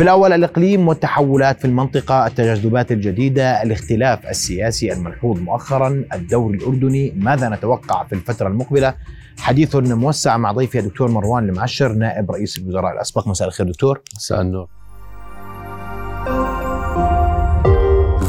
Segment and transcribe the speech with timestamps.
[0.00, 7.48] في الأول الإقليم والتحولات في المنطقة التجاذبات الجديدة الاختلاف السياسي الملحوظ مؤخرا الدور الأردني ماذا
[7.48, 8.94] نتوقع في الفترة المقبلة؟
[9.38, 13.28] حديث موسع مع ضيفي الدكتور مروان المعشر نائب رئيس الوزراء الأسبق.
[13.28, 14.02] مساء الخير دكتور.
[14.16, 14.68] مساء النور.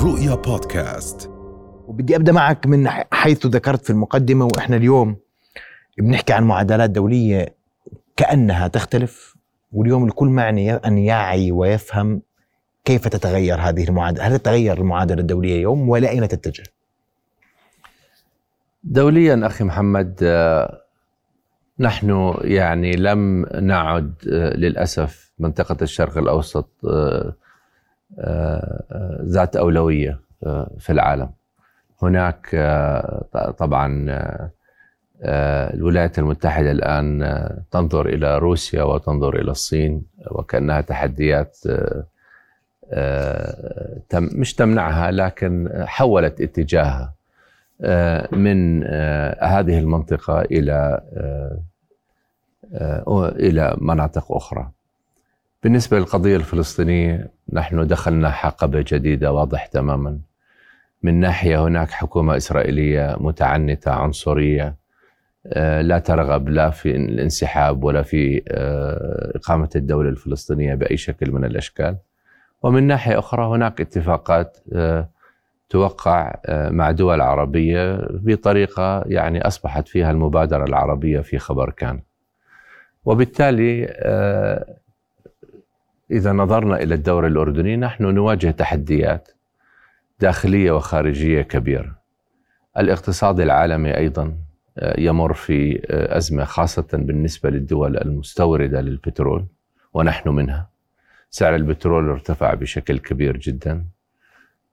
[0.04, 1.30] رؤيا بودكاست.
[1.88, 5.16] وبدي أبدأ معك من حيث ذكرت في المقدمة وإحنا اليوم
[5.98, 7.56] بنحكي عن معادلات دولية
[8.18, 9.31] كأنها تختلف.
[9.72, 12.22] واليوم الكل معني أن يعي ويفهم
[12.86, 14.28] كيف تتغير هذه المعادلة.
[14.28, 16.64] هل تتغير المعادلة الدولية اليوم ولا أين تتجه؟
[18.84, 20.82] دوليا أخي محمد آه،
[21.80, 27.36] نحن يعني لم نعد آه، للأسف منطقة الشرق الأوسط آه،
[29.24, 30.20] ذات أولوية
[30.80, 31.30] في العالم.
[32.02, 32.50] هناك
[33.58, 34.06] طبعا
[35.24, 41.58] الولايات المتحدة الآن آه، تنظر إلى روسيا وتنظر إلى الصين وكأنها تحديات
[42.94, 43.56] آه،
[44.14, 47.14] مش تمنعها لكن حولت اتجاهها
[48.32, 48.84] من
[49.44, 51.02] هذه المنطقة إلى
[53.40, 54.70] إلى مناطق أخرى.
[55.64, 60.20] بالنسبة للقضية الفلسطينية نحن دخلنا حقبة جديدة واضح تماما.
[61.04, 64.81] من ناحية هناك حكومة إسرائيلية متعنتة عنصرية آه،
[65.82, 71.98] لا ترغب لا في الانسحاب ولا في آه، إقامة الدولة الفلسطينية بأي شكل من الأشكال.
[72.64, 75.10] ومن ناحية أخرى هناك اتفاقات آه،
[75.70, 82.02] توقع مع دول عربية بطريقة يعني أصبحت فيها المبادرة العربية في خبر كان.
[83.06, 83.86] وبالتالي
[86.12, 89.30] إذا نظرنا إلى الدور الأردني نحن نواجه تحديات
[90.20, 91.96] داخلية وخارجية كبيرة.
[92.78, 94.38] الاقتصاد العالمي أيضا
[94.98, 99.46] يمر في أزمة خاصة بالنسبة للدول المستوردة للبترول
[99.94, 100.70] ونحن منها.
[101.30, 103.86] سعر البترول ارتفع بشكل كبير جدا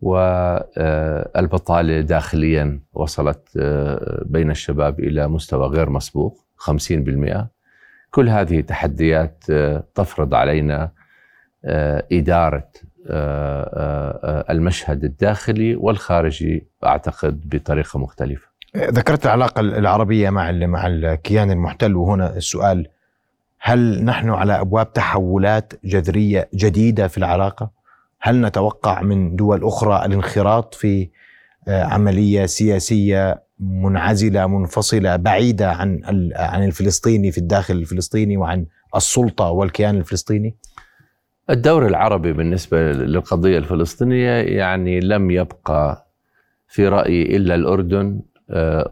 [0.01, 3.59] والبطاله داخليا وصلت
[4.27, 7.47] بين الشباب إلى مستوى غير مسبوق 50%
[8.11, 9.45] كل هذه تحديات
[9.95, 10.91] تفرض علينا
[12.13, 12.69] إدارة
[14.51, 18.48] المشهد الداخلي والخارجي أعتقد بطريقة مختلفة.
[18.77, 22.89] ذكرت العلاقة العربية مع مع الكيان المحتل وهنا السؤال
[23.61, 27.71] هل نحن على أبواب تحولات جذرية جديدة في العلاقة؟
[28.21, 31.09] هل نتوقع من دول أخرى الانخراط في
[31.69, 36.01] آه، عملية سياسية منعزلة منفصلة بعيدة عن
[36.37, 40.57] عن الفلسطيني في الداخل الفلسطيني وعن السلطة والكيان الفلسطيني؟
[41.51, 46.09] الدور العربي بالنسبة للقضية الفلسطينية يعني لم يبقى
[46.69, 48.21] في رأيي إلا الأردن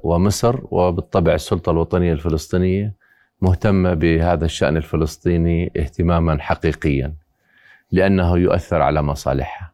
[0.02, 2.92] ومصر وبالطبع السلطة الوطنية الفلسطينية
[3.40, 7.14] مهتمة بهذا الشأن الفلسطيني اهتماما حقيقيا
[7.92, 9.72] لأنه يؤثر على مصالحها.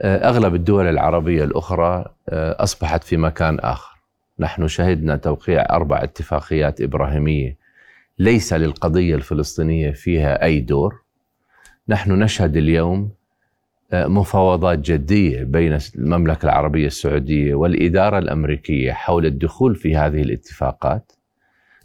[0.00, 3.98] آه، أغلب الدول العربية الأخرى آه، أصبحت في مكان آخر.
[4.38, 7.56] نحن شهدنا توقيع أربع اتفاقيات إبراهيمية
[8.18, 11.02] ليس للقضية الفلسطينية فيها أي دور.
[11.88, 13.10] نحن نشهد اليوم
[13.92, 21.12] مفاوضات جدية بين المملكة العربية السعودية والإدارة الأمريكية حول الدخول في هذه الاتفاقات.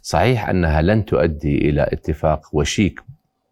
[0.02, 3.00] صحيح أنها لن تؤدي إلى اتفاق وشيك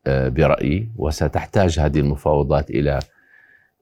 [0.07, 2.99] آه، برأيي وستحتاج هذه المفاوضات إلى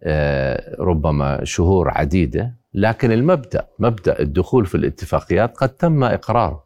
[0.03, 2.55] آه، ربما شهور عديدة.
[2.75, 6.65] لكن المبدأ مبدأ الدخول في الاتفاقيات قد تم إقراره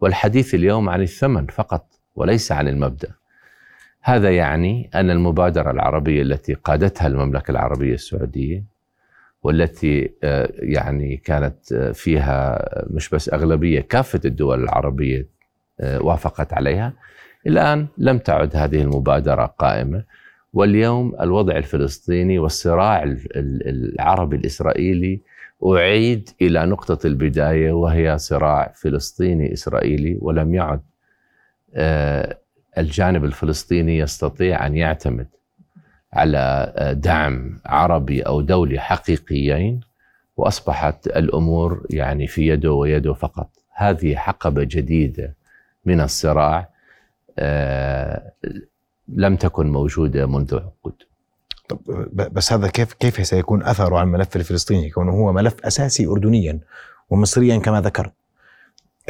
[0.00, 3.08] والحديث اليوم عن الثمن فقط وليس عن المبدأ.
[4.08, 8.64] هذا يعني أن المبادرة العربية التي قادتها المملكة العربية السعودية
[9.42, 15.28] والتي آه، يعني كانت آه، فيها مش بس أغلبية كافة الدول العربية
[15.80, 16.92] آه، وافقت عليها
[17.46, 20.04] الآن لم تعد هذه المبادرة قائمة.
[20.52, 25.20] واليوم الوضع الفلسطيني والصراع العربي الإسرائيلي
[25.66, 30.80] أعيد إلى نقطة البداية وهي صراع فلسطيني إسرائيلي ولم يعد
[32.78, 35.26] الجانب الفلسطيني يستطيع أن يعتمد
[36.12, 39.80] على دعم عربي أو دولي حقيقيين
[40.36, 43.50] وأصبحت الأمور يعني في يده ويده فقط.
[43.74, 45.34] هذه حقبة جديدة
[45.84, 46.68] من الصراع
[47.38, 48.32] آه،
[49.08, 51.02] لم تكن موجودة منذ عقود.
[51.68, 51.78] طب
[52.14, 56.60] بس هذا كيف كيف سيكون أثره على الملف الفلسطيني؟ كونه هو ملف أساسي اردنيا
[57.10, 58.12] ومصريا كما ذكرت.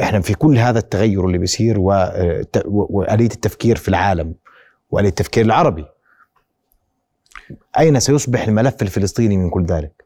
[0.01, 1.75] إحنا في كل هذا التغير اللي بيصير
[2.65, 4.35] وآلية التفكير في العالم
[4.91, 5.85] وآلية التفكير العربي.
[7.79, 10.05] أين سيصبح الملف الفلسطيني من كل ذلك؟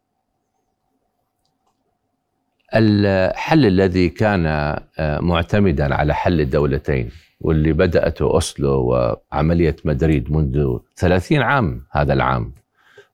[2.75, 7.11] الحل الذي كان آه، معتمدا على حل الدولتين
[7.41, 12.53] واللي بدأته أوسلو وعملية مدريد منذ 30 عام هذا العام.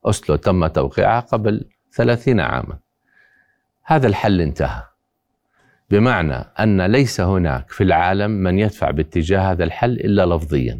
[0.06, 2.78] أوسلو تم توقيعها قبل 30 عاما.
[3.84, 4.82] هذا الحل انتهى.
[5.90, 10.78] بمعنى أن ليس هناك في العالم من يدفع باتجاه هذا الحل إلا لفظيا.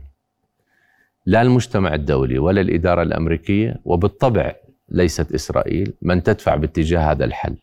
[1.27, 4.55] لا المجتمع الدولي ولا الإدارة الأمريكية وبالطبع
[4.89, 7.57] ليست إسرائيل من تدفع باتجاه هذا الحل.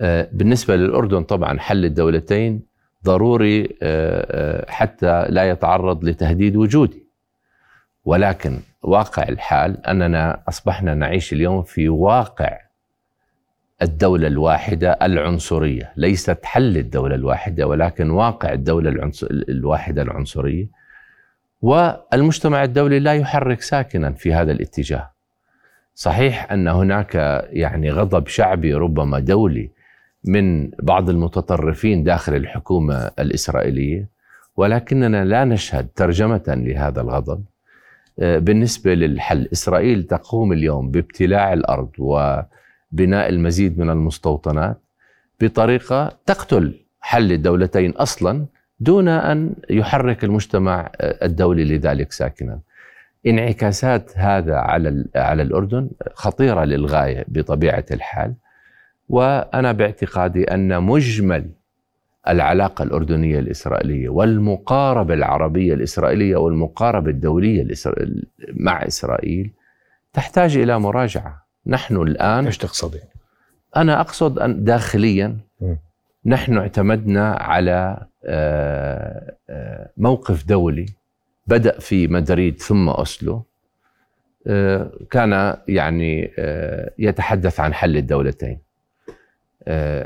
[0.00, 2.62] آه، بالنسبة للأردن طبعا حل الدولتين
[3.04, 7.06] ضروري آه، آه، حتى لا يتعرض لتهديد وجودي.
[8.04, 12.67] ولكن واقع الحال أننا أصبحنا نعيش اليوم في واقع
[13.82, 15.92] الدولة الواحدة العنصرية.
[15.96, 19.12] ليست حل الدولة الواحدة ولكن واقع الدولة
[19.48, 20.66] الواحدة العنصرية.
[21.62, 25.10] والمجتمع الدولي لا يحرك ساكنا في هذا الاتجاه.
[25.94, 27.14] صحيح أن هناك
[27.50, 29.70] يعني غضب شعبي ربما دولي
[30.24, 34.08] من بعض المتطرفين داخل الحكومة الإسرائيلية
[34.56, 37.44] ولكننا لا نشهد ترجمة لهذا الغضب.
[38.20, 42.40] آه، بالنسبة للحل إسرائيل تقوم اليوم بابتلاع الأرض و
[42.92, 44.80] بناء المزيد من المستوطنات
[45.40, 48.46] بطريقة تقتل حل الدولتين أصلا
[48.80, 52.60] دون أن يحرك المجتمع الدولي لذلك ساكنا.
[53.26, 58.34] انعكاسات هذا على على الأردن خطيرة للغاية بطبيعة الحال
[59.08, 61.50] وأنا باعتقادي أن مجمل
[62.28, 67.66] العلاقة الأردنية الإسرائيلية والمقاربة العربية الإسرائيلية والمقاربة الدولية
[68.52, 69.50] مع إسرائيل
[70.12, 73.10] تحتاج إلى مراجعة نحن الآن إيش تقصد يعني؟
[73.76, 75.74] أنا أقصد أن داخليا م.
[76.26, 80.86] نحن اعتمدنا على آه، آه، موقف دولي
[81.46, 83.44] بدأ في مدريد ثم أوسلو
[84.46, 86.32] آه، كان يعني
[86.98, 88.58] يتحدث عن حل الدولتين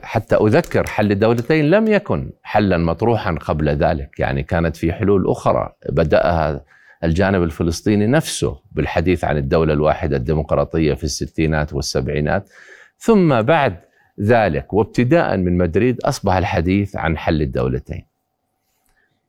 [0.03, 5.73] حتى أذكر حل الدولتين لم يكن حلا مطروحا قبل ذلك يعني كانت في حلول أخرى
[5.89, 6.65] بدأها
[7.05, 12.49] الجانب الفلسطيني نفسه بالحديث عن الدولة الواحدة الديمقراطية في الستينات والسبعينات.
[12.99, 13.77] ثم بعد
[14.21, 18.05] ذلك وابتداء من مدريد أصبح الحديث عن حل الدولتين.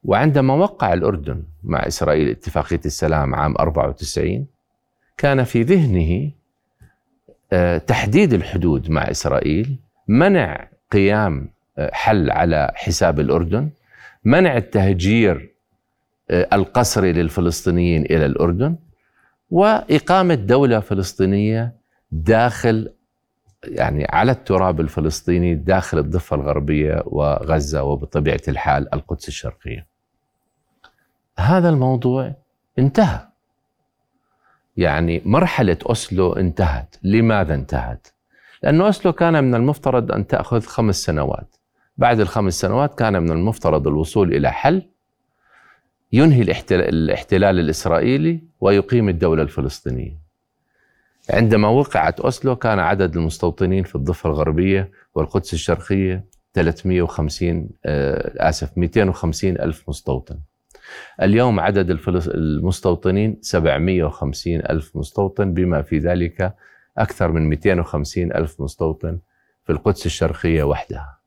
[0.04, 4.48] وعندما وقع الأردن مع إسرائيل اتفاقية السلام عام 94
[5.18, 6.32] كان في ذهنه
[7.54, 9.76] آه، تحديد الحدود مع إسرائيل
[10.08, 13.70] منع قيام آه، حل على حساب الأردن
[14.26, 15.53] منع التهجير
[16.34, 18.76] القسري للفلسطينيين إلى الأردن
[19.52, 21.74] وإقامة دولة فلسطينية
[22.12, 22.94] داخل
[23.64, 29.88] يعني على التراب الفلسطيني داخل الضفة الغربية وغزة وبطبيعة الحال القدس الشرقية.
[31.40, 32.34] هذا الموضوع
[32.80, 33.20] انتهى.
[34.78, 38.08] يعني مرحلة أوسلو انتهت، لماذا انتهت؟
[38.64, 41.56] لأن أوسلو كان من المفترض أن تأخذ خمس سنوات
[41.98, 44.90] بعد الخمس سنوات كان من المفترض الوصول إلى حل
[46.14, 50.18] ينهي الاحتلال الإسرائيلي ويقيم الدولة الفلسطينية.
[51.30, 59.60] عندما وقعت أوسلو كان عدد المستوطنين في الضفة الغربية والقدس الشرقية 350 آه، آسف 250
[59.60, 60.40] ألف مستوطن.
[61.22, 66.56] اليوم عدد المستوطنين 750 ألف مستوطن بما في ذلك
[66.98, 69.20] أكثر من 250 ألف مستوطن
[69.64, 71.23] في القدس الشرقية وحدها.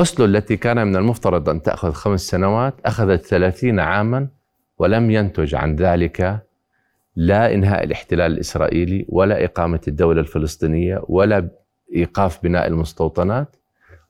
[0.00, 4.28] أوسلو التي كان من المفترض أن تأخذ خمس سنوات أخذت ثلاثين عاما
[4.78, 6.42] ولم ينتج عن ذلك
[7.16, 11.48] لا إنهاء الاحتلال الإسرائيلي ولا إقامة الدولة الفلسطينية ولا
[11.94, 13.56] إيقاف بناء المستوطنات.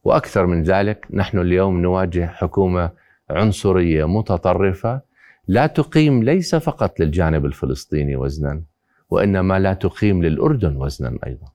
[0.05, 2.91] وأكثر من ذلك نحن اليوم نواجه حكومة
[3.31, 5.01] عنصرية متطرفة
[5.49, 8.63] لا تقيم ليس فقط للجانب الفلسطيني وزنا
[9.11, 11.47] وإنما لا تقيم للأردن وزنا أيضا.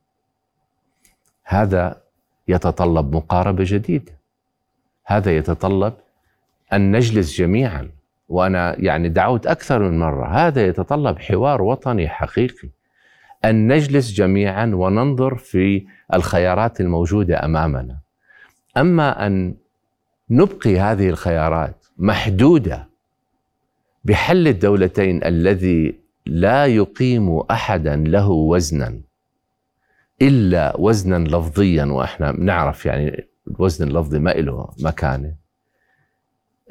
[1.44, 2.02] هذا
[2.48, 4.25] يتطلب مقاربة جديدة.
[5.06, 5.94] هذا يتطلب
[6.74, 7.92] أن نجلس جميعا
[8.30, 12.70] وأنا يعني دعوت أكثر من مرة هذا يتطلب حوار وطني حقيقي
[13.46, 17.98] أن نجلس جميعا وننظر في الخيارات الموجودة أمامنا.
[18.78, 19.56] أما أن
[20.30, 22.90] نبقي هذه الخيارات محدودة
[24.04, 25.96] بحل الدولتين الذي
[26.26, 29.02] لا يقيم أحدا له وزنا
[30.22, 35.34] إلا وزنا لفظيا وإحنا بنعرف يعني الوزن اللفظي ما له مكانة.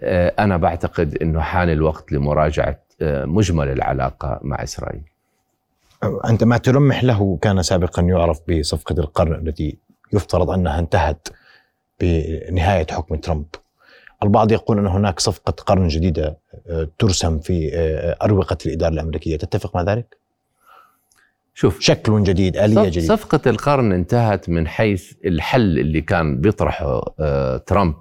[0.01, 5.03] آه، أنا بعتقد أنه حان الوقت لمراجعة آه، مجمل العلاقة مع إسرائيل.
[6.29, 9.79] أنت ما تلمح له كان سابقا يعرف بصفقة القرن التي
[10.13, 11.29] يفترض أنها انتهت
[12.01, 13.47] بنهاية حكم ترامب.
[14.23, 16.37] البعض يقول أن هناك صفقة قرن جديدة
[16.69, 17.71] آه، ترسم في
[18.23, 19.37] أروقة الإدارة الأمريكية.
[19.37, 20.24] تتفق مع ذلك؟
[21.55, 21.81] شوف.
[21.81, 23.07] شكل جديد آلية صف- جديدة.
[23.17, 27.95] صفقة القرن انتهت من حيث الحل اللي كان بيطرحه آه، ترامب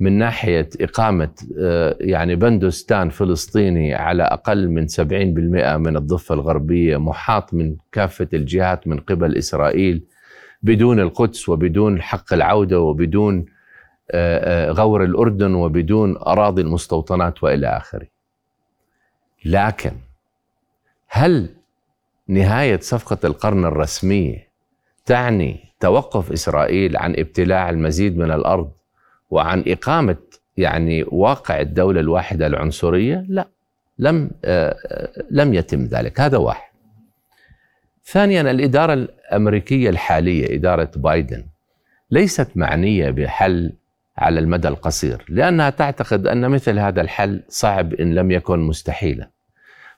[0.00, 7.54] من ناحية إقامة آه، يعني بندوستان فلسطيني على أقل من 70% من الضفة الغربية محاط
[7.54, 10.04] من كافة الجهات من قبل إسرائيل
[10.62, 13.44] بدون القدس وبدون حق العودة وبدون
[14.10, 18.06] آه، غور الأردن وبدون أراضي المستوطنات وإلى آخره.
[19.44, 19.92] لكن
[21.08, 21.48] هل
[22.28, 24.48] نهاية صفقة القرن الرسمية
[25.06, 28.70] تعني توقف إسرائيل عن ابتلاع المزيد من الأرض
[29.30, 30.16] وعن إقامة
[30.56, 33.48] يعني واقع الدولة الواحدة العنصرية؟ لا
[33.98, 34.76] لم آه،
[35.30, 36.20] لم يتم ذلك.
[36.20, 36.72] هذا واحد.
[38.04, 41.44] ثانيا الإدارة الأمريكية الحالية إدارة بايدن
[42.10, 43.72] ليست معنية بحل
[44.18, 49.30] على المدى القصير لأنها تعتقد أن مثل هذا الحل صعب إن لم يكن مستحيلا.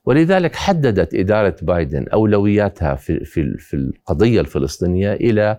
[0.06, 5.58] ولذلك حددت إدارة بايدن أولوياتها في, في, في القضية الفلسطينية إلى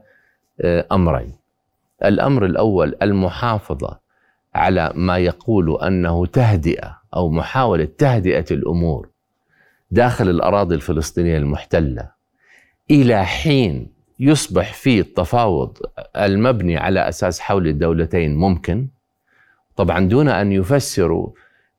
[0.62, 1.34] آه، أمرين.
[2.06, 4.00] الأمر الأول المحافظة
[4.56, 9.10] على ما يقول أنه تهدئة أو محاولة تهدئة الأمور
[9.92, 12.12] داخل الأراضي الفلسطينية المحتلة
[12.92, 13.90] إلى حين
[14.20, 15.78] يصبح في التفاوض
[16.16, 18.88] المبني على أساس حول الدولتين ممكن.
[19.76, 21.30] طبعا دون أن يفسروا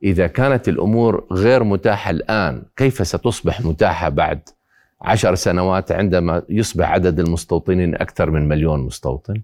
[0.02, 4.40] إذا كانت الأمور غير متاحة الآن كيف ستصبح متاحة بعد
[5.00, 9.40] عشر سنوات عندما يصبح عدد المستوطنين أكثر من مليون مستوطن؟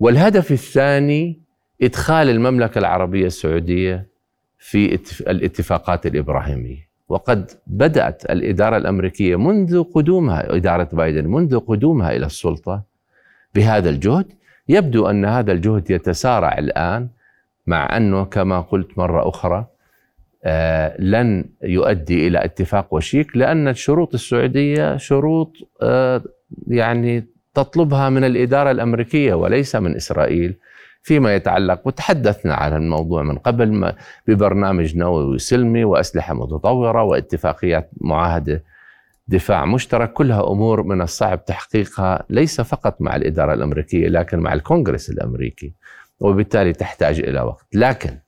[0.00, 1.40] والهدف الثاني
[1.82, 4.06] إدخال المملكة العربية السعودية
[4.58, 6.88] في اتف- الاتفاقات الإبراهيمية.
[7.08, 12.82] وقد بدأت الإدارة الأمريكية منذ قدومها إدارة بايدن منذ قدومها إلى السلطة
[13.54, 14.26] بهذا الجهد.
[14.68, 17.08] يبدو أن هذا الجهد يتسارع الآن
[17.66, 19.66] مع أنه كما قلت مرة أخرى
[20.44, 25.52] آه، لن يؤدي إلى اتفاق وشيك لأن الشروط السعودية شروط
[25.82, 26.22] آه،
[26.66, 30.54] يعني تطلبها من الإدارة الأمريكية وليس من إسرائيل
[31.02, 33.92] فيما يتعلق وتحدثنا عن الموضوع من قبل
[34.26, 38.64] ببرنامج نووي سلمي وأسلحة متطورة واتفاقيات معاهدة
[39.28, 45.10] دفاع مشترك كلها أمور من الصعب تحقيقها ليس فقط مع الإدارة الأمريكية لكن مع الكونغرس
[45.10, 45.72] الأمريكي.
[46.22, 48.18] وبالتالي تحتاج إلى وقت لكن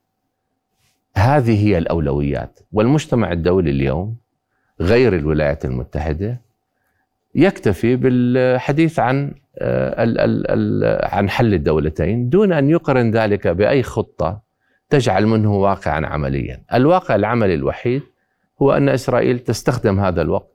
[1.16, 4.16] هذه هي الأولويات والمجتمع الدولي اليوم
[4.80, 6.40] غير الولايات المتحدة
[7.34, 13.82] يكتفي بالحديث عن آه، ال- ال- ال- عن حل الدولتين دون أن يقرن ذلك بأي
[13.82, 14.42] خطة
[14.90, 16.62] تجعل منه واقعا عمليا.
[16.74, 18.02] الواقع العملي الوحيد
[18.62, 20.50] هو أن إسرائيل تستخدم هذا الوقت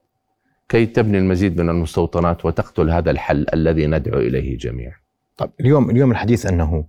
[0.69, 4.95] كي تبني المزيد من المستوطنات وتقتل هذا الحل الذي ندعو إليه جميعا.
[5.37, 6.85] طب اليوم اليوم الحديث أنه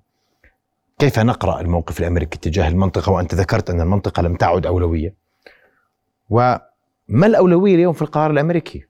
[1.00, 5.14] كيف نقرأ الموقف الأمريكي تجاه المنطقة وأنت ذكرت أن المنطقة لم تعد أولوية
[6.30, 8.84] وما الأولوية اليوم في القرار الأمريكي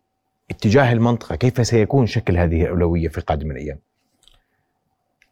[0.50, 3.78] اتجاه المنطقة كيف سيكون شكل هذه الأولوية في قادم الأيام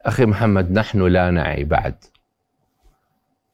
[0.02, 1.94] أخي محمد نحن لا نعي بعد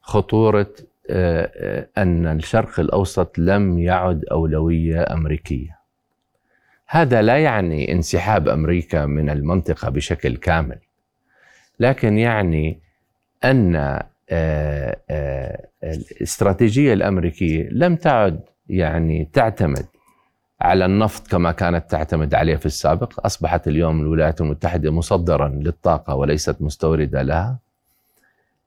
[0.01, 0.71] خطورة
[1.11, 5.79] آه، آه، أن الشرق الأوسط لم يعد أولوية أمريكية.
[6.87, 10.79] هذا لا يعني انسحاب أمريكا من المنطقة بشكل كامل.
[11.81, 12.84] لكن يعني
[13.45, 13.77] أن
[14.31, 19.87] آه، آه، الاستراتيجية الأمريكية لم تعد يعني تعتمد
[20.61, 23.27] على النفط كما كانت تعتمد عليه في السابق.
[23.27, 27.59] أصبحت اليوم الولايات المتحدة مصدرا للطاقة وليست مستوردة لها.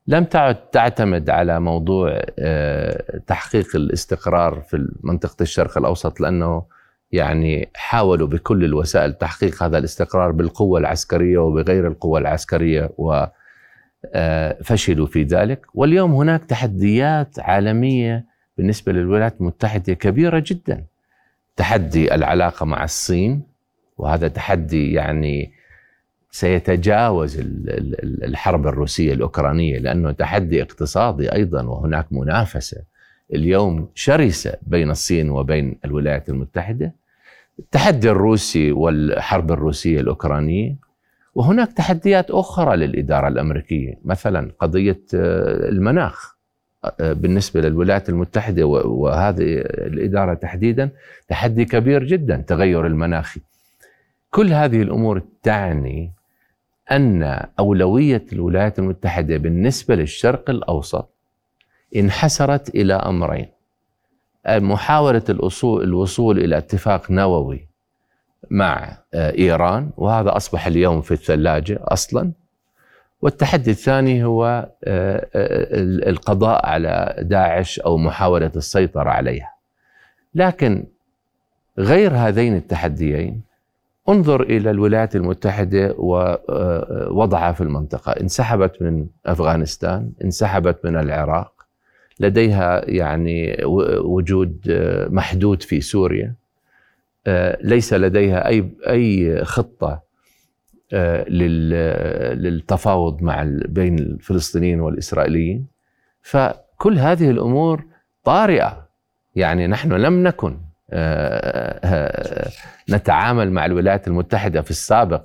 [0.07, 6.63] لم تعد تعتمد على موضوع آه، تحقيق الاستقرار في منطقة الشرق الأوسط لأنه
[7.11, 12.89] يعني حاولوا بكل الوسائل تحقيق هذا الاستقرار بالقوة العسكرية وبغير القوة العسكرية
[14.15, 15.65] وفشلوا في ذلك.
[15.73, 18.25] واليوم هناك تحديات عالمية
[18.57, 20.83] بالنسبة للولايات المتحدة كبيرة جداً.
[21.55, 23.43] تحدي العلاقة مع الصين
[23.97, 25.51] وهذا تحدي يعني
[26.31, 32.77] سيتجاوز ال- ال- ال- الحرب الروسية الأوكرانية لأنه تحدي اقتصادي أيضا وهناك منافسة.
[33.33, 36.93] اليوم شرسة بين الصين وبين الولايات المتحدة.
[37.59, 40.75] التحدي الروسي والحرب الروسية الأوكرانية
[41.37, 46.35] وهناك تحديات أخرى للإدارة الأمريكية مثلا قضية آه، المناخ
[46.99, 50.89] آه، بالنسبة للولايات المتحدة و- وهذه الإدارة تحديدا
[51.27, 53.41] تحدي كبير جدا تغير المناخي.
[54.31, 56.11] كل هذه الأمور تعني
[56.91, 57.23] أن
[57.59, 61.09] أولوية الولايات المتحدة بالنسبة للشرق الأوسط
[61.95, 63.47] انحسرت إلى أمرين
[64.49, 67.67] محاولة الوصول الوصول إلى اتفاق نووي
[68.51, 72.31] مع آه، إيران وهذا أصبح اليوم في الثلاجة أصلا.
[73.21, 74.45] والتحدي الثاني هو
[74.83, 79.53] آه، آه، القضاء على داعش أو محاولة السيطرة عليها.
[80.35, 80.85] لكن
[81.79, 83.41] غير هذين التحديين
[84.09, 91.65] انظر إلى الولايات المتحدة ووضعها في المنطقة، انسحبت من أفغانستان، انسحبت من العراق،
[92.19, 93.57] لديها يعني
[94.03, 94.61] وجود
[95.09, 96.33] محدود في سوريا،
[97.61, 100.01] ليس لديها اي أي خطة
[102.33, 105.67] للتفاوض مع بين الفلسطينيين والإسرائيليين،
[106.21, 107.83] فكل هذه الأمور
[108.23, 108.87] طارئة،
[109.35, 110.57] يعني نحن لم نكن
[110.91, 112.51] آه، آه،
[112.89, 115.23] نتعامل مع الولايات المتحدة في السابق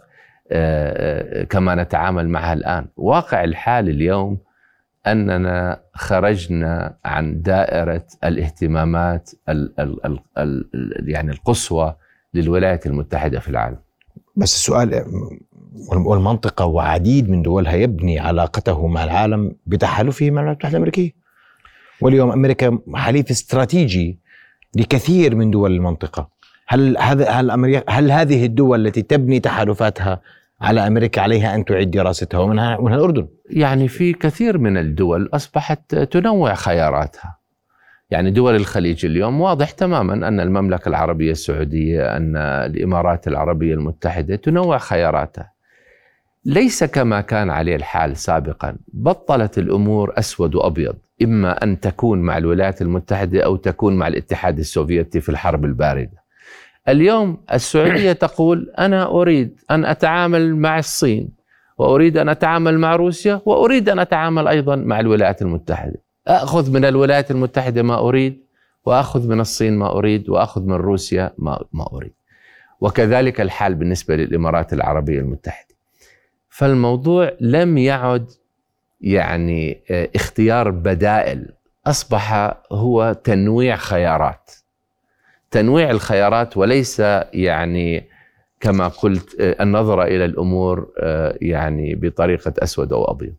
[0.52, 2.87] آه، كما نتعامل معها الآن.
[2.97, 4.38] واقع الحال اليوم
[5.06, 10.64] أننا خرجنا عن دائرة الاهتمامات ال ال ال
[11.09, 11.94] يعني القصوى
[12.35, 13.78] للولايات المتحدة في العالم.
[14.37, 15.04] بس السؤال
[16.06, 21.11] والمنطقة وعديد من دولها يبني علاقته مع العالم بتحالفه مع الولايات المتحدة الأمريكية.
[22.00, 24.18] واليوم أمريكا حليف استراتيجي
[24.76, 26.28] لكثير من دول المنطقة.
[26.66, 30.21] هل هذا هل هل هذه الدول التي تبني تحالفاتها
[30.62, 33.28] على أمريكا عليها أن تعيد دراستها ومنها ومنها الأردن.
[33.50, 37.38] يعني في كثير من الدول أصبحت تنوع خياراتها.
[38.11, 44.78] يعني دول الخليج اليوم واضح تماما أن المملكة العربية السعودية أن الإمارات العربية المتحدة تنوع
[44.78, 45.52] خياراتها.
[46.45, 48.76] ليس كما كان عليه الحال سابقا.
[48.88, 50.97] بطلت الأمور أسود وأبيض.
[51.23, 56.22] إما أن تكون مع الولايات المتحدة أو تكون مع الاتحاد السوفيتي في الحرب الباردة.
[56.88, 61.42] اليوم السعودية تقول أنا أريد أن أتعامل مع الصين
[61.78, 66.02] وأريد أن أتعامل مع روسيا وأريد أن أتعامل أيضا مع الولايات المتحدة.
[66.26, 68.42] أخذ من الولايات المتحدة ما أريد
[68.84, 72.12] وأخذ من الصين ما أريد وأخذ من روسيا ما ما أريد.
[72.80, 75.74] وكذلك الحال بالنسبة للإمارات العربية المتحدة.
[76.48, 78.30] فالموضوع لم يعد
[79.00, 81.48] يعني آه، اختيار بدائل
[81.86, 84.50] أصبح هو تنويع خيارات
[85.52, 87.00] تنويع الخيارات وليس
[87.32, 88.09] يعني
[88.61, 93.35] كما قلت آه، النظر إلى الأمور آه، يعني بطريقة أسود أو أبيض.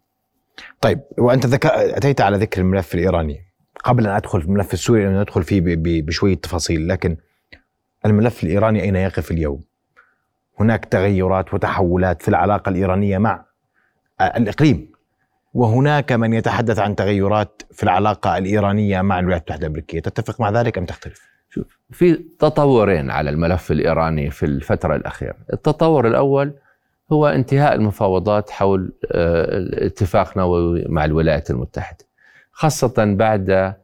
[0.82, 3.41] طيب وأنت ذكر أتيت على ذكر الملف الإيراني
[3.84, 5.62] قبل أن أدخل في الملف السوري لأن ندخل فيه
[6.01, 7.17] بشوية تفاصيل لكن
[8.05, 9.63] الملف الإيراني أين يقف اليوم؟
[10.60, 13.45] هناك تغيرات وتحولات في العلاقة الإيرانية مع
[14.21, 14.91] الإقليم
[15.54, 20.78] وهناك من يتحدث عن تغيرات في العلاقة الإيرانية مع الولايات المتحدة الأمريكية تتفق مع ذلك
[20.78, 25.36] أم تختلف؟ شوف في تطورين على الملف الإيراني في الفترة الأخيرة.
[25.54, 26.54] التطور الأول
[27.12, 32.06] هو انتهاء المفاوضات حول آه، اتفاق نووي مع الولايات المتحدة
[32.52, 33.76] خاصة بعد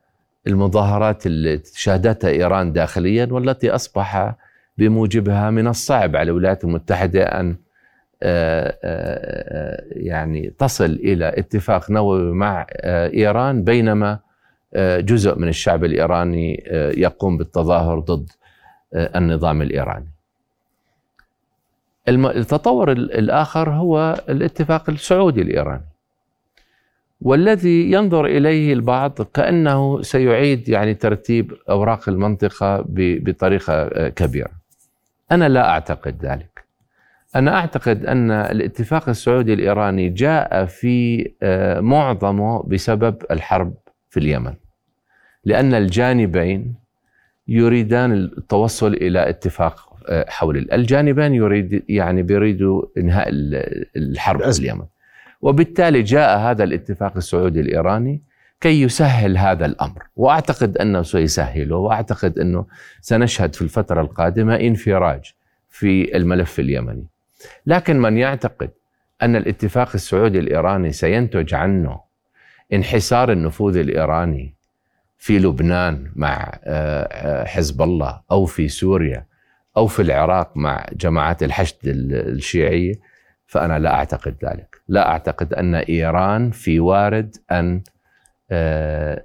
[0.47, 4.35] المظاهرات اللي شهدتها إيران داخليا والتي أصبح
[4.77, 7.55] بموجبها من الصعب على الولايات المتحدة أن
[8.23, 14.19] آه، آه، يعني تصل إلى اتفاق نووي مع إيران بينما
[14.75, 16.63] جزء من الشعب الإيراني
[16.97, 18.29] يقوم بالتظاهر ضد
[18.93, 20.07] النظام الإيراني.
[22.09, 25.85] التطور الآخر هو الاتفاق السعودي الإيراني.
[27.21, 34.51] والذي ينظر إليه البعض كأنه سيعيد يعني ترتيب أوراق المنطقة بطريقة كبيرة.
[35.31, 36.63] أنا لا أعتقد ذلك.
[37.35, 43.73] أنا أعتقد أن الاتفاق السعودي الإيراني جاء في آه، معظمه بسبب الحرب
[44.09, 44.53] في اليمن.
[45.45, 46.75] لأن الجانبين
[47.47, 53.27] يريدان التوصل إلى اتفاق آه، حول الجانبين يريد يعني بيريدوا إنهاء
[53.95, 54.85] الحرب في اليمن.
[55.41, 58.21] وبالتالي جاء هذا الاتفاق السعودي الإيراني
[58.61, 60.03] كي يسهل هذا الأمر.
[60.15, 62.65] وأعتقد أنه سيسهله وأعتقد أنه
[63.01, 65.33] سنشهد في الفترة القادمة انفراج
[65.69, 67.05] في الملف اليمني.
[67.65, 68.69] لكن من يعتقد
[69.21, 72.08] أن الاتفاق السعودي الإيراني سينتج عنه
[72.73, 74.55] انحسار النفوذ الإيراني
[75.17, 79.25] في لبنان مع آه، آه، حزب الله أو في سوريا
[79.77, 82.93] أو في العراق مع جماعات الحشد الشيعيه
[83.45, 87.81] فأنا لا أعتقد ذلك، لا أعتقد أن إيران في وارد أن
[88.51, 89.23] آه،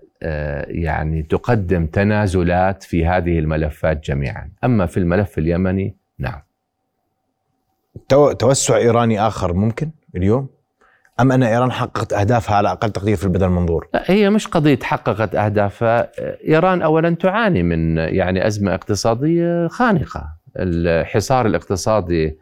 [0.69, 6.41] يعني تقدم تنازلات في هذه الملفات جميعا، أما في الملف اليمني نعم.
[8.39, 10.54] توسع إيراني آخر ممكن اليوم؟
[11.21, 14.79] أم أن إيران حققت أهدافها على أقل تقدير في البدء المنظور؟ لا هي مش قضية
[14.83, 16.11] حققت أهدافها،
[16.49, 22.39] إيران اولا تعاني من يعني أزمة اقتصادية خانقة، الحصار الاقتصادي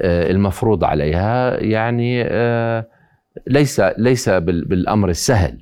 [0.00, 2.86] آه، المفروض عليها يعني آه،
[3.46, 5.58] ليس ليس بالأمر السهل.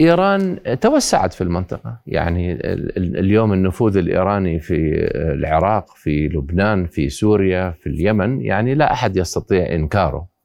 [0.00, 2.00] إيران توسعت في المنطقة.
[2.06, 2.58] يعني
[2.96, 9.74] اليوم النفوذ الإيراني في العراق في لبنان في سوريا في اليمن يعني لا أحد يستطيع
[9.74, 10.37] إنكاره.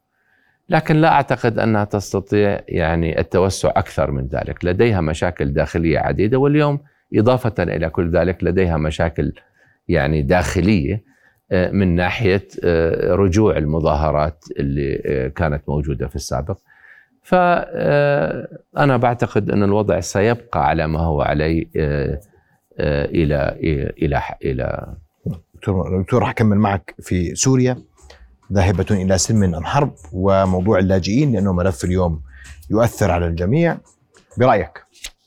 [0.69, 6.79] لكن لا أعتقد أنها تستطيع يعني التوسع أكثر من ذلك لديها مشاكل داخلية عديدة واليوم
[7.15, 9.33] إضافة إلى كل ذلك لديها مشاكل
[9.87, 11.03] يعني داخلية
[11.51, 16.57] آه، من ناحية آه، رجوع المظاهرات اللي آه، كانت موجودة في السابق.
[17.21, 21.65] فانا بعتقد أن الوضع سيبقى على ما هو عليه
[22.79, 23.55] إلى
[24.01, 24.93] إلى إلى
[25.55, 27.77] دكتور دكتور راح أكمل معك في سوريا
[28.53, 32.21] ذاهبة إلى سلم الحرب وموضوع اللاجئين لأنه ملف اليوم
[32.69, 33.77] يؤثر على الجميع.
[34.37, 34.83] برأيك؟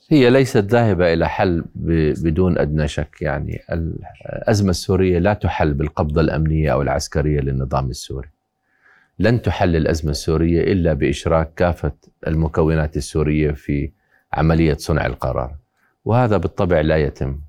[0.09, 3.21] هي ليست ذاهبة إلى حل بدون أدنى شك.
[3.21, 8.29] يعني الأزمة السورية لا تحل بالقبضة الأمنية أو العسكرية للنظام السوري.
[9.19, 11.91] لن تحل الأزمة السورية إلا بإشراك كافة
[12.27, 13.91] المكونات السورية في
[14.33, 15.55] عملية صنع القرار.
[16.05, 17.39] وهذا بالطبع لا يتم.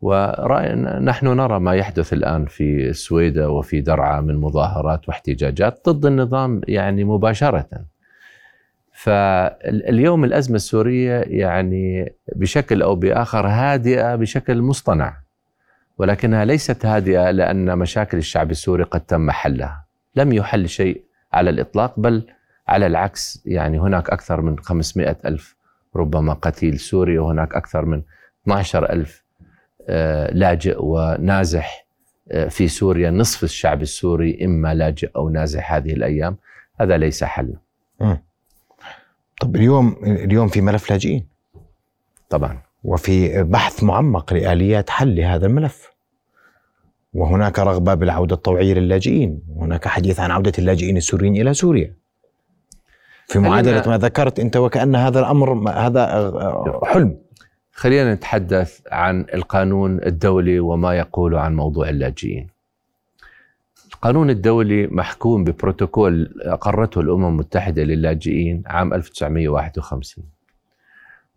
[0.00, 7.04] ونحن نرى ما يحدث الآن في السويدة وفي درعا من مظاهرات واحتجاجات ضد النظام يعني
[7.04, 7.68] مباشرة.
[8.92, 15.16] فاليوم الأزمة السورية يعني بشكل أو بآخر هادئة بشكل مصطنع
[15.98, 19.84] ولكنها ليست هادئة لأن مشاكل الشعب السوري قد تم حلها.
[20.16, 22.26] لم يحل شيء على الإطلاق بل
[22.68, 25.56] على العكس يعني هناك أكثر من 500 ألف
[25.96, 28.02] ربما قتيل سوري وهناك أكثر من
[28.42, 29.27] 12 ألف
[30.32, 31.88] لاجئ ونازح
[32.30, 36.36] آه، في سوريا نصف الشعب السوري إما لاجئ أو نازح هذه الأيام.
[36.80, 37.54] هذا ليس حل.
[39.40, 41.26] طب اليوم اليوم في ملف لاجئين؟
[42.28, 42.58] طبعا.
[42.84, 45.92] وفي بحث معمق لآليات حل لهذا الملف.
[47.14, 49.42] وهناك رغبة بالعودة الطوعية للاجئين.
[49.56, 51.94] وهناك حديث عن عودة اللاجئين السوريين إلى سوريا.
[53.26, 56.32] في معادلة ما ذكرت أنت وكأن هذا الأمر هذا
[56.84, 57.18] حلم.
[57.78, 62.48] خلينا نتحدث عن القانون الدولي وما يقول عن موضوع اللاجئين.
[63.94, 70.24] القانون الدولي محكوم ببروتوكول أقرته الأمم المتحدة للاجئين عام 1951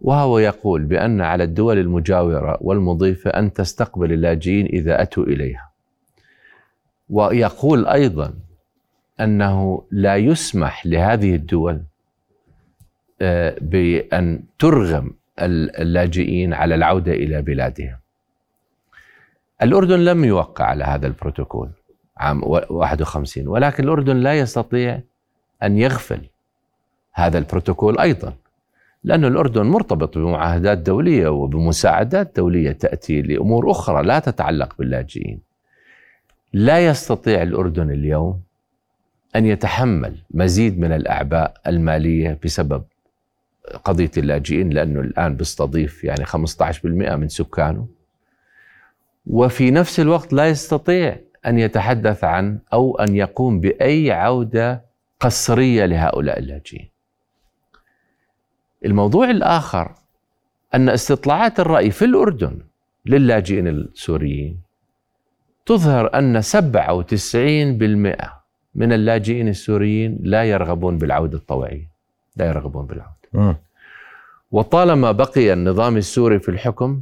[0.02, 5.72] وهو يقول بأن على الدول المجاورة والمضيفة أن تستقبل اللاجئين إذا أتوا إليها.
[7.10, 8.34] ويقول أيضا
[9.20, 11.82] أنه لا يسمح لهذه الدول
[13.22, 17.98] آه، بأن ترغم اللاجئين على العودة إلى بلادهم.
[19.62, 21.70] الأردن لم يوقع على هذا البروتوكول
[22.18, 25.02] عام 51 ولكن الأردن لا يستطيع
[25.64, 26.22] أن يغفل
[27.14, 28.34] هذا البروتوكول أيضا
[29.04, 35.40] لأن الأردن مرتبط بمعاهدات دولية وبمساعدات دولية تأتي لأمور أخرى لا تتعلق باللاجئين.
[36.54, 38.42] لا يستطيع الأردن اليوم
[39.36, 42.84] أن يتحمل مزيد من الأعباء المالية بسبب
[43.84, 47.88] قضية اللاجئين لأنه الآن بيستضيف يعني 15% من سكانه.
[49.28, 54.86] وفي نفس الوقت لا يستطيع أن يتحدث عن أو أن يقوم بأي عودة
[55.20, 56.90] قسرية لهؤلاء اللاجئين.
[58.86, 59.96] الموضوع الآخر
[60.74, 62.60] أن استطلاعات الرأي في الأردن
[63.06, 64.60] للاجئين السوريين
[65.66, 68.42] تظهر أن 97%
[68.76, 71.92] من اللاجئين السوريين لا يرغبون بالعودة الطوعية
[72.36, 73.21] لا يرغبون بالعودة.
[74.52, 77.02] وطالما بقي النظام السوري في الحكم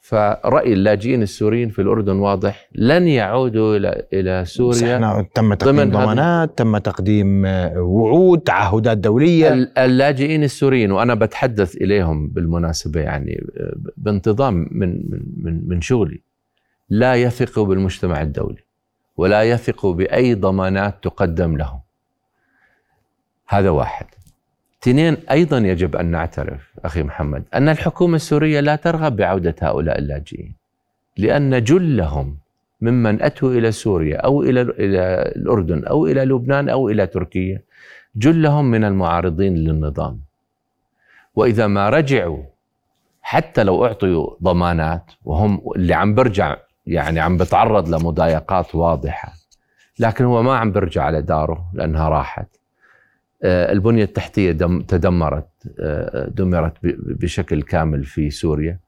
[0.00, 6.78] فرأي اللاجئين السوريين في الأردن واضح لن يعودوا إلى إلى سوريا تم تقديم ضمانات تم
[6.78, 9.52] تقديم آه، وعود تعهدات دولية.
[9.78, 15.02] اللاجئين السوريين وأنا بتحدث إليهم بالمناسبة يعني آه، بانتظام من
[15.36, 16.20] من من شغلي
[16.88, 18.64] لا يثقوا بالمجتمع الدولي
[19.16, 21.80] ولا يثقوا بأي ضمانات تقدم لهم.
[23.48, 24.06] هذا واحد.
[24.84, 30.54] اثنين أيضا يجب أن نعترف أخي محمد أن الحكومة السورية لا ترغب بعودة هؤلاء اللاجئين
[31.16, 32.36] لأن جلهم
[32.80, 37.62] ممن أتوا إلى سوريا أو إلى إلى الأردن أو إلى لبنان أو إلى تركيا
[38.16, 40.20] جلهم من المعارضين للنظام.
[41.34, 42.42] وإذا ما رجعوا
[43.22, 49.32] حتى لو أعطوا ضمانات وهم اللي عم برجع يعني عم بتعرض لمضايقات واضحة
[49.98, 52.63] لكن هو ما عم برجع على داره لأنها راحت.
[53.44, 54.52] البنية التحتية
[54.88, 55.48] تدمرت
[55.80, 58.78] آه، دمرت بشكل كامل في سوريا.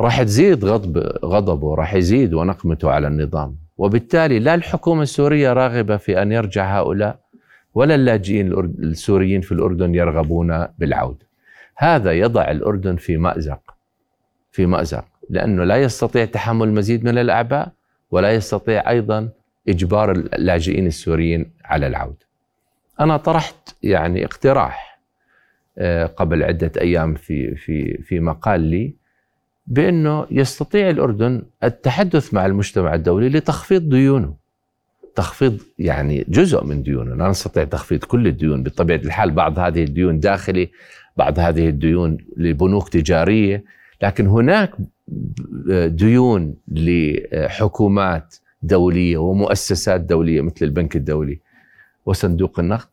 [0.00, 3.56] راح تزيد غضب غضبه راح يزيد ونقمته على النظام.
[3.78, 7.18] وبالتالي لا الحكومة السورية راغبة في أن يرجع هؤلاء
[7.74, 11.26] ولا اللاجئين السوريين في الأردن يرغبون بالعودة
[11.76, 13.74] هذا يضع الأردن في مأزق
[14.50, 17.72] في مأزق لأنه لا يستطيع تحمل المزيد من الأعباء
[18.10, 19.28] ولا يستطيع أيضا
[19.68, 22.26] إجبار اللاجئين السوريين على العودة
[23.00, 25.00] أنا طرحت يعني اقتراح
[25.78, 28.94] آه، قبل عدة أيام في في في مقال لي
[29.66, 34.34] بأنه يستطيع الأردن التحدث مع المجتمع الدولي لتخفيض ديونه.
[35.14, 37.14] تخفيض يعني جزء من ديونه.
[37.14, 38.62] لا نستطيع تخفيض كل الديون.
[38.62, 40.70] بطبيعة الحال بعض هذه الديون داخلي
[41.16, 43.64] بعض هذه الديون لبنوك تجارية.
[44.02, 44.70] لكن هناك
[45.86, 51.40] ديون لحكومات دولية ومؤسسات دولية مثل البنك الدولي.
[52.06, 52.86] وصندوق النقد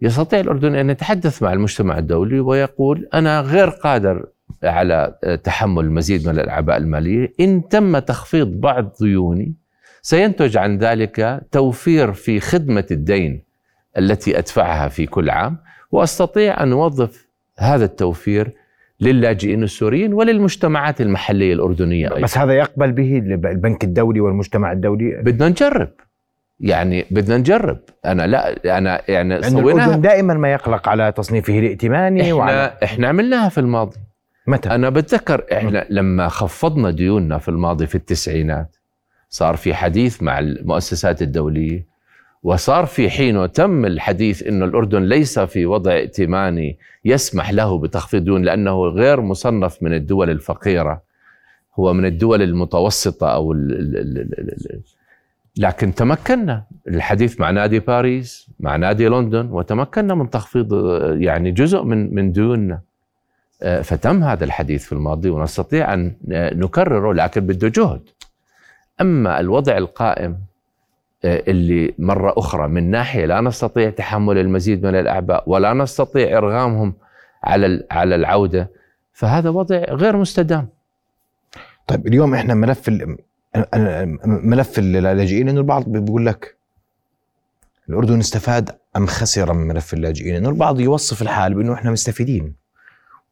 [0.00, 4.26] يستطيع الأردن أن يتحدث مع المجتمع الدولي ويقول أنا غير قادر
[4.64, 9.54] على تحمل المزيد من الأعباء المالية إن تم تخفيض بعض ديوني
[10.02, 13.42] سينتج عن ذلك توفير في خدمة الدين
[13.98, 15.58] التي أدفعها في كل عام
[15.92, 18.52] وأستطيع أن أوظف هذا التوفير
[19.00, 22.20] للاجئين السوريين وللمجتمعات المحلية الأردنية أيضا.
[22.22, 25.90] بس هذا يقبل به البنك الدولي والمجتمع الدولي بدنا نجرب
[26.62, 27.78] يعني بدنا نجرب.
[28.04, 29.96] أنا لا أنا يعني سويناها.
[29.96, 33.96] دائما ما يقلق على تصنيفه الائتماني إحنا وعلى إحنا عملناها في الماضي.
[34.46, 38.76] متى؟ أنا بتذكر إحنا لما خفضنا ديوننا في الماضي في التسعينات
[39.28, 41.86] صار في حديث مع المؤسسات الدولية
[42.42, 48.42] وصار في حينه تم الحديث إنه الأردن ليس في وضع ائتماني يسمح له بتخفيض ديون
[48.42, 51.02] لأنه غير مصنف من الدول الفقيرة.
[51.78, 54.80] هو من الدول المتوسطة أو ال ال ال ال
[55.56, 56.64] لكن تمكنا.
[56.88, 60.72] الحديث مع نادي باريس مع نادي لندن وتمكنا من تخفيض
[61.20, 62.80] يعني جزء من من ديوننا.
[63.82, 68.08] فتم هذا الحديث في الماضي ونستطيع أن نكرره لكن بده جهد.
[69.00, 70.38] أما الوضع القائم
[71.24, 76.94] آه، اللي مرة أخرى من ناحية لا نستطيع تحمل المزيد من الأعباء ولا نستطيع إرغامهم
[77.44, 78.70] على على العودة
[79.12, 80.68] فهذا وضع غير مستدام.
[81.86, 82.90] طيب اليوم إحنا ملف
[84.26, 86.56] ملف اللاجئين إنه البعض بيقول لك
[87.88, 92.54] الأردن استفاد أم خسر من ملف اللاجئين؟ إنه البعض يوصف الحال بإنه إحنا مستفيدين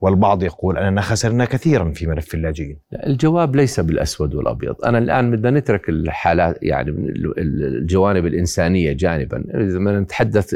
[0.01, 2.77] والبعض يقول أننا خسرنا كثيرا في ملف اللاجئين.
[3.07, 4.85] الجواب ليس بالأسود والأبيض.
[4.85, 6.91] أنا الآن بدنا نترك الحالات يعني
[7.39, 9.45] الجوانب الإنسانية جانبا.
[9.55, 10.55] إذا نتحدث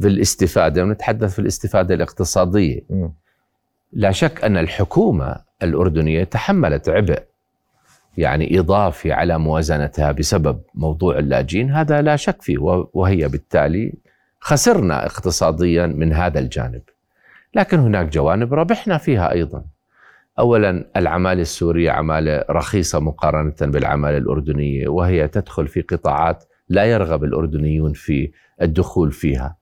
[0.00, 2.80] في الاستفادة ونتحدث في الاستفادة الاقتصادية.
[2.90, 3.08] م.
[3.92, 7.22] لا شك أن الحكومة الأردنية تحملت عبء
[8.16, 12.58] يعني إضافي على موازنتها بسبب موضوع اللاجئين هذا لا شك فيه
[12.92, 13.92] وهي بالتالي
[14.40, 16.82] خسرنا اقتصاديا من هذا الجانب
[17.54, 19.64] لكن هناك جوانب ربحنا فيها أيضا.
[20.38, 27.92] اولا العمالة السورية عمالة رخيصة مقارنة بالعمالة الأردنية وهي تدخل في قطاعات لا يرغب الأردنيون
[27.92, 28.30] في
[28.62, 29.56] الدخول فيها.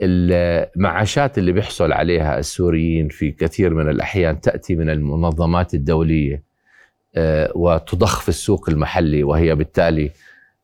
[0.00, 6.42] المعاشات اللي بيحصل عليها السوريين في كثير من الأحيان تأتي من المنظمات الدولية
[7.54, 10.10] وتضخ في السوق المحلي وهي بالتالي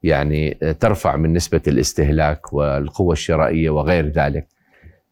[0.03, 4.47] يعني ترفع من نسبة الاستهلاك والقوة الشرائية وغير ذلك.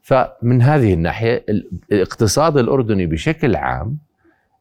[0.02, 1.44] فمن هذه الناحية
[1.92, 3.98] الاقتصاد الأردني بشكل عام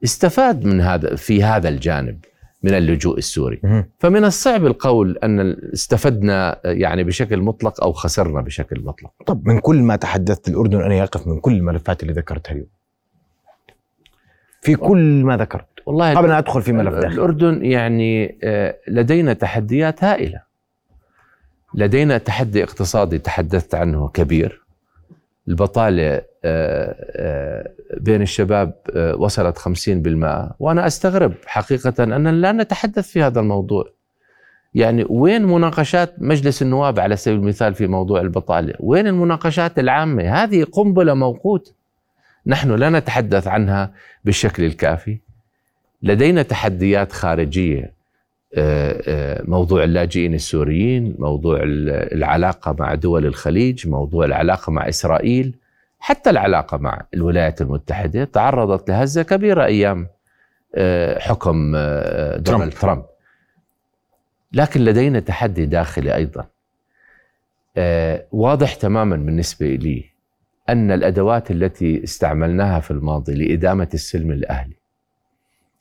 [0.03, 2.19] استفاد من هذا في هذا الجانب
[2.63, 3.61] من اللجوء السوري.
[3.99, 9.11] فمن الصعب القول أن استفدنا يعني بشكل مطلق أو خسرنا بشكل مطلق.
[9.25, 12.67] طب من كل ما تحدثت الأردن ان يقف من كل الملفات اللي ذكرتها اليوم.
[14.61, 15.67] في كل ما ذكرت.
[15.85, 20.41] والله قبل أن أدخل في ملف داخل الأردن يعني آه، لدينا تحديات هائلة.
[21.73, 24.65] لدينا تحدي اقتصادي تحدثت عنه كبير.
[25.47, 28.73] البطالة آه، آه، بين الشباب
[29.17, 33.89] وصلت 50% وأنا أستغرب حقيقة أننا لا نتحدث في هذا الموضوع.
[34.73, 40.63] يعني وين مناقشات مجلس النواب على سبيل المثال في موضوع البطالة؟ وين المناقشات العامة؟ هذه
[40.63, 41.73] قنبلة موقوت.
[42.47, 43.91] نحن لا نتحدث عنها
[44.25, 45.24] بالشكل الكافي.
[46.03, 47.93] لدينا تحديات خارجية
[48.57, 55.55] آه، آه، موضوع اللاجئين السوريين موضوع العلاقة مع دول الخليج موضوع العلاقة مع إسرائيل
[55.99, 58.23] حتى العلاقة مع الولايات المتحدة.
[58.23, 60.07] تعرضت لهزة كبيرة أيام
[60.75, 61.71] آه، حكم
[62.37, 63.05] دونالد ترامب.
[64.53, 66.45] لكن لدينا تحدي داخلي أيضا.
[68.31, 70.05] واضح تماما بالنسبة لي
[70.69, 74.75] أن الأدوات التي استعملناها في الماضي لإدامة السلم الأهلي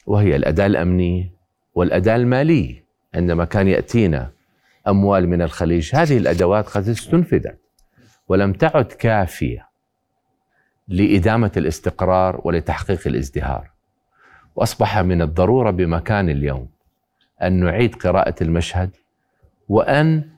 [0.07, 1.33] وهي الأداة الأمنية
[1.75, 4.31] والأداة المالية عندما كان يأتينا
[4.89, 5.95] أموال من الخليج.
[5.95, 7.59] هذه الأدوات قد استنفذت
[8.29, 9.69] ولم تعد كافية
[10.89, 13.71] لإدامة الاستقرار ولتحقيق الازدهار.
[14.57, 16.69] وأصبح من الضرورة بمكان اليوم
[17.43, 18.91] أن نعيد قراءة المشهد
[19.69, 20.31] وأن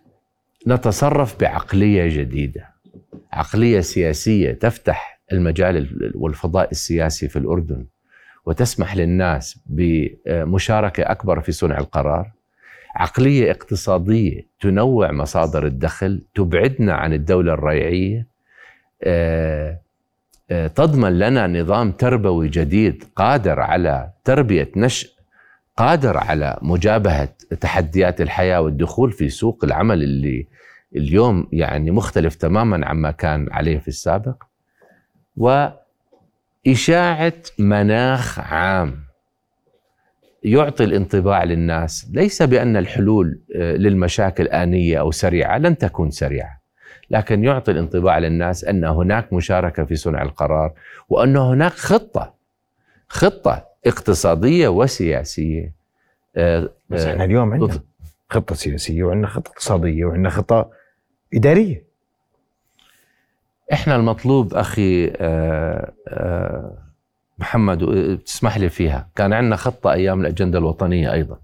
[0.67, 2.69] نتصرف بعقلية جديدة
[3.33, 7.87] عقلية سياسية تفتح المجال والفضاء السياسي في الأردن.
[8.47, 12.31] وتسمح للناس بمشاركة أكبر في صنع القرار.
[12.97, 18.27] عقلية اقتصادية تنوع مصادر الدخل تبعدنا عن الدولة الريعية.
[19.03, 19.81] آه،
[20.51, 25.17] آه، تضمن لنا نظام تربوي جديد قادر على تربية نشء
[25.77, 27.29] قادر على مجابهة
[27.61, 30.47] تحديات الحياة والدخول في سوق العمل اللي
[30.97, 34.43] اليوم يعني مختلف تماما عما كان عليه في السابق.
[35.37, 35.69] و
[36.67, 39.07] إشاعة مناخ عام
[40.43, 42.07] يعطي الانطباع للناس.
[42.13, 46.61] ليس بأن الحلول آه، للمشاكل آنية أو سريعة لن تكون سريعة
[47.11, 50.73] لكن يعطي الانطباع للناس أن هناك مشاركة في صنع القرار
[51.09, 52.35] وأن هناك خطة
[53.09, 55.73] خطة اقتصادية وسياسية.
[56.37, 57.81] آه، بس إحنا اليوم عندنا
[58.31, 60.71] خطة سياسية وعندنا خطة اقتصادية وعندنا خطة
[61.35, 61.86] إدارية.
[63.73, 65.13] إحنا المطلوب أخي
[67.39, 67.79] محمد
[68.25, 69.09] تسمح لي فيها.
[69.17, 71.39] كان عندنا خطة أيام الأجندة الوطنية أيضا.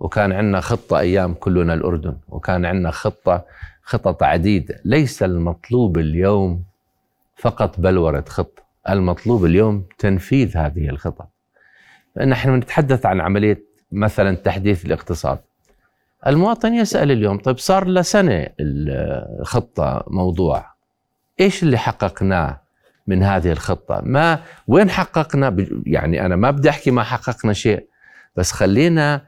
[0.00, 2.16] وكان عندنا خطة أيام كلنا الأردن.
[2.28, 3.44] وكان عندنا خطة
[3.82, 4.80] خطط عديدة.
[4.84, 6.62] ليس المطلوب اليوم
[7.36, 8.62] فقط بلورة خطة.
[8.88, 11.28] المطلوب اليوم تنفيذ هذه الخطط.
[12.26, 15.38] نحن نتحدث عن عملية مثلا تحديث الاقتصاد.
[16.26, 20.71] المواطن يسأل اليوم طيب صار له سنة الخطة موضوع.
[21.42, 22.60] إيش اللي حققناه
[23.06, 27.86] من هذه الخطة؟ ما وين حققنا يعني أنا ما بدي أحكي ما حققنا شيء
[28.36, 29.24] بس خلينا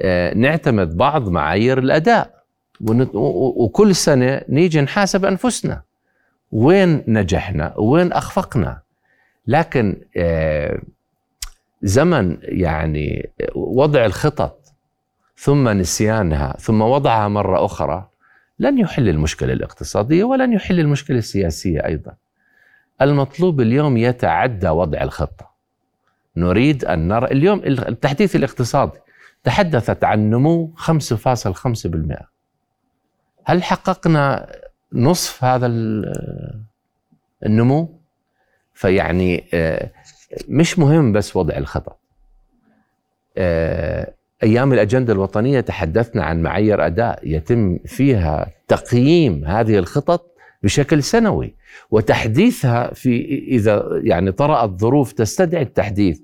[0.00, 2.42] آه، نعتمد بعض معايير الأداء.
[3.14, 5.82] وكل سنة نيجي نحاسب أنفسنا.
[6.52, 8.80] وين نجحنا؟ وين أخفقنا؟
[9.46, 10.82] لكن آه،
[11.82, 14.58] زمن يعني وضع الخطط
[15.36, 18.08] ثم نسيانها ثم وضعها مرة أخرى
[18.62, 22.14] لن يحل المشكلة الاقتصادية ولن يحل المشكلة السياسية أيضا.
[23.02, 25.50] المطلوب اليوم يتعدى وضع الخطة.
[26.36, 28.98] نريد أن نرى اليوم التحديث الاقتصادي
[29.44, 32.26] تحدثت عن نمو 5.5%
[33.44, 34.52] هل حققنا
[34.92, 35.66] نصف هذا
[37.46, 37.98] النمو؟
[38.74, 39.90] فيعني آه،
[40.48, 41.98] مش مهم بس وضع الخطط.
[43.36, 51.54] آه، أيام الأجندة الوطنية تحدثنا عن معايير أداء يتم فيها تقييم هذه الخطط بشكل سنوي
[51.90, 56.20] وتحديثها في إذا يعني طرأت ظروف تستدعي التحديث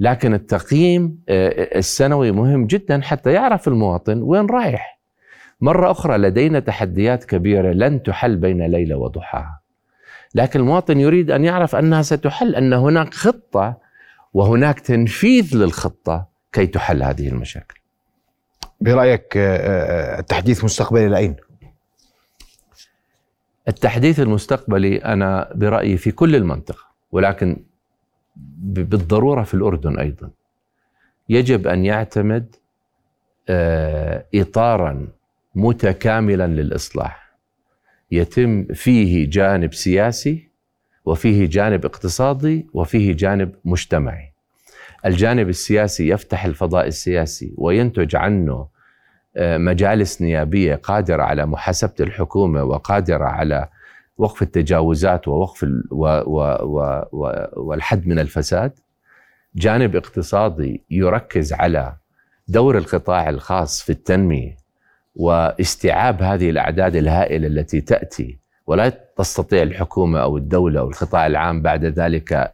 [0.00, 4.98] لكن التقييم آه، السنوي مهم جدا حتى يعرف المواطن وين رايح.
[5.60, 9.60] مرة أخرى لدينا تحديات كبيرة لن تحل بين ليلة وضحاها
[10.34, 13.76] لكن المواطن يريد أن يعرف أنها ستحل أن هناك خطة
[14.34, 17.80] وهناك تنفيذ للخطة كي تحل هذه المشاكل.
[18.80, 21.36] برأيك آه، آه، التحديث مستقبلي لأين؟
[23.68, 27.56] التحديث المستقبلي أنا برأيي في كل المنطقة ولكن
[28.58, 30.30] بالضرورة في الأردن أيضا.
[31.28, 32.56] يجب أن يعتمد
[33.48, 35.08] آه، اطارا
[35.54, 37.28] متكاملا للإصلاح.
[38.10, 40.48] يتم فيه جانب سياسي
[41.04, 44.27] وفيه جانب اقتصادي وفيه جانب مجتمعي.
[45.08, 48.68] الجانب السياسي يفتح الفضاء السياسي وينتج عنه
[49.40, 53.68] مجالس نيابية قادرة على محاسبة الحكومة وقادرة على
[54.18, 58.72] وقف التجاوزات ووقف و و و و والحد من الفساد.
[59.54, 61.96] جانب اقتصادي يركز على
[62.48, 64.56] دور القطاع الخاص في التنمية
[65.16, 68.38] واستيعاب هذه الأعداد الهائلة التي تأتي.
[68.66, 72.52] ولا تستطيع الحكومة أو الدولة أو القطاع العام بعد ذلك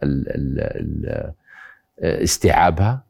[2.02, 3.04] استيعابها.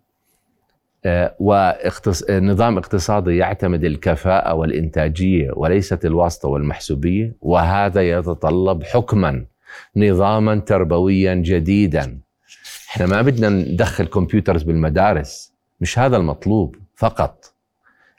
[1.38, 9.44] ونظام اقتصادي يعتمد الكفاءة والإنتاجية وليست الواسطة والمحسوبية وهذا يتطلب حكما
[9.97, 12.18] نظاما تربويا جديدا.
[12.90, 17.55] إحنا ما بدنا ندخل كمبيوترز بالمدارس مش هذا المطلوب فقط.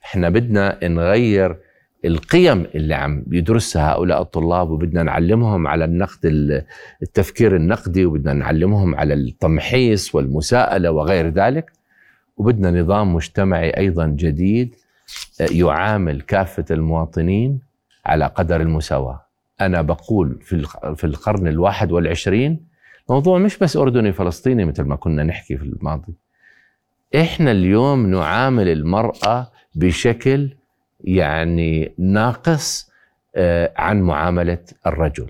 [0.06, 1.58] إحنا بدنا نغير
[2.06, 6.26] القيم اللي عم يدرسها هؤلاء الطلاب وبدنا نعلمهم على النقد
[7.02, 11.72] التفكير النقدي وبدنا نعلمهم على التمحيص والمساءلة وغير ذلك
[12.38, 14.76] وبدنا نظام مجتمعي أيضا جديد
[15.42, 17.60] آه، يعامل كافة المواطنين
[18.06, 19.26] على قدر المساواة.
[19.62, 22.60] أنا بقول في في القرن الواحد والعشرين
[23.10, 26.14] موضوع مش بس أردني فلسطيني مثل ما كنا نحكي في الماضي.
[27.16, 30.50] إحنا اليوم نعامل المرأة بشكل
[31.06, 32.92] يعني ناقص
[33.36, 35.30] آه، عن معاملة الرجل.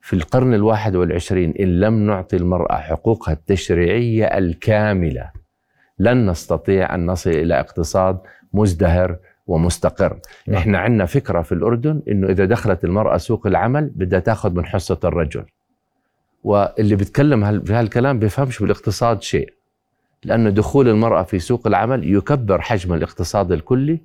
[0.00, 5.30] في القرن الواحد والعشرين إن لم نعطي المرأة حقوقها التشريعية الكاملة
[5.98, 8.18] لن نستطيع أن نصل إلى اقتصاد
[8.52, 10.56] مزدهر ومستقر نعم.
[10.56, 14.98] إحنا عندنا فكرة في الأردن أنه إذا دخلت المرأة سوق العمل بدها تاخذ من حصة
[15.04, 15.44] الرجل
[16.44, 19.52] واللي بيتكلم بهالكلام بيفهمش بالاقتصاد شيء
[20.24, 24.00] لأن دخول المرأة في سوق العمل يكبر حجم الاقتصاد الكلي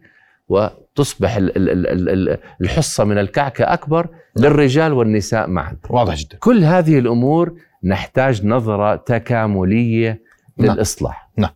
[0.48, 1.38] وتصبح
[2.62, 4.08] الحصة من الكعكة أكبر.
[4.38, 10.22] للرجال والنساء معا واضح جدا كل هذه الأمور نحتاج نظرة تكاملية
[10.58, 10.76] نعم.
[10.76, 11.50] للإصلاح نعم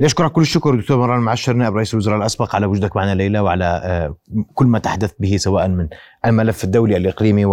[0.00, 3.64] نشكرك كل الشكر دكتور مروان معشر نائب رئيس الوزراء الأسبق على وجودك معنا ليلى وعلى
[3.64, 4.16] آه،
[4.54, 5.88] كل ما تحدث به سواء من
[6.26, 7.44] الملف الدولي الإقليمي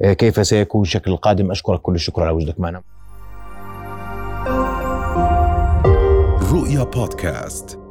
[0.00, 2.82] وكيف سيكون الشكل القادم أشكرك كل الشكر على وجودك معنا.
[6.52, 7.81] رؤيا بودكاست